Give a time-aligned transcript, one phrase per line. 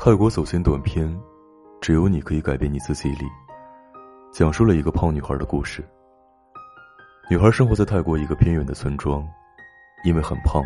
[0.00, 1.08] 泰国走线短片
[1.80, 3.24] 《只有你可以改变你自己》里，
[4.30, 5.84] 讲述了一个胖女孩的故事。
[7.28, 9.28] 女孩生活在泰国一个偏远的村庄，
[10.04, 10.62] 因为很胖，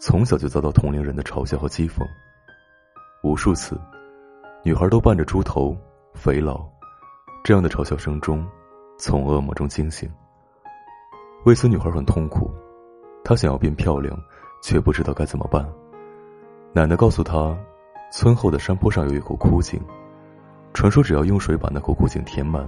[0.00, 2.02] 从小就遭到同龄人的嘲笑和讥讽。
[3.22, 3.78] 无数次，
[4.64, 5.76] 女孩都伴着“猪头
[6.16, 6.66] ”“肥佬”
[7.44, 8.44] 这样的嘲笑声中，
[8.96, 10.10] 从噩梦中惊醒。
[11.44, 12.50] 为此，女孩很痛苦，
[13.22, 14.18] 她想要变漂亮，
[14.62, 15.62] 却不知道该怎么办。
[16.72, 17.54] 奶奶告诉她。
[18.16, 19.78] 村后的山坡上有一口枯井，
[20.72, 22.66] 传说只要用水把那口枯井填满，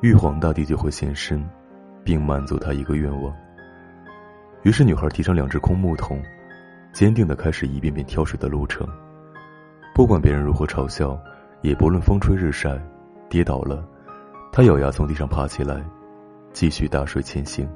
[0.00, 1.46] 玉皇大帝就会现身，
[2.02, 3.30] 并满足他一个愿望。
[4.62, 6.22] 于是，女孩提上两只空木桶，
[6.90, 8.88] 坚定的开始一遍遍挑水的路程。
[9.94, 11.20] 不管别人如何嘲笑，
[11.60, 12.80] 也不论风吹日晒，
[13.28, 13.86] 跌倒了，
[14.50, 15.84] 她咬牙从地上爬起来，
[16.54, 17.68] 继续大水前行。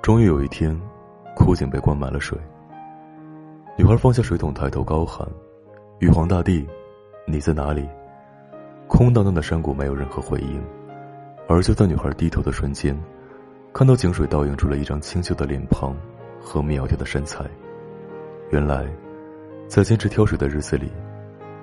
[0.00, 0.80] 终于有一天，
[1.34, 2.38] 枯井被灌满了水。
[3.76, 5.28] 女孩放下水桶，抬头高喊。
[6.00, 6.66] 玉皇大帝，
[7.24, 7.88] 你在哪里？
[8.88, 10.60] 空荡荡的山谷没有任何回应，
[11.48, 13.00] 而就在女孩低头的瞬间，
[13.72, 15.96] 看到井水倒映出了一张清秀的脸庞
[16.40, 17.44] 和苗条的身材。
[18.50, 18.84] 原来，
[19.68, 20.90] 在坚持挑水的日子里，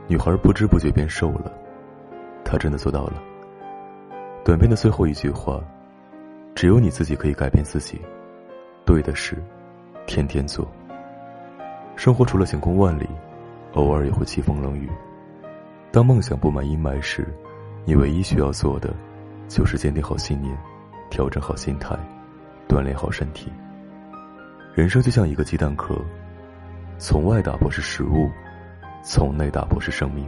[0.08, 1.52] 女孩不知不觉变瘦了。
[2.46, 3.22] 她真的做到了。
[4.46, 5.62] 短片的最后一句话
[6.56, 8.00] ：“只有你自己可以改变自己，
[8.86, 9.36] 对的事，
[10.08, 10.66] 天天做。”
[11.98, 13.06] 生活除了晴空万里。
[13.74, 14.90] 偶尔也会凄风冷雨。
[15.92, 17.28] 当梦想布满阴霾时，
[17.86, 18.94] 你唯一需要做的，
[19.48, 20.58] 就是坚定好信念，
[21.10, 21.98] 调整好心态，
[22.68, 23.52] 锻炼好身体。
[24.74, 25.96] 人生就像一个鸡蛋壳，
[26.98, 28.30] 从外打破是食物，
[29.04, 30.26] 从内打破是生命。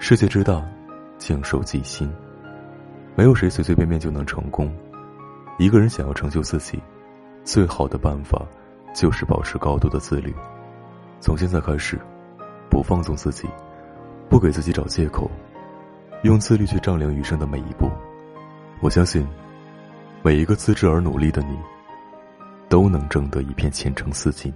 [0.00, 0.64] 世界之大，
[1.16, 2.12] 静守己心。
[3.14, 4.72] 没有谁随随便便就能成功。
[5.58, 6.82] 一个人想要成就自己，
[7.44, 8.44] 最好的办法，
[8.94, 10.34] 就是保持高度的自律。
[11.20, 11.98] 从现在开始。
[12.80, 13.46] 不放纵自己，
[14.30, 15.30] 不给自己找借口，
[16.22, 17.90] 用自律去丈量余生的每一步。
[18.80, 19.28] 我相信，
[20.22, 21.58] 每一个自制而努力的你，
[22.70, 24.50] 都能挣得一片前程似锦。